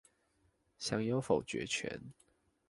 [0.79, 2.01] 享有否決權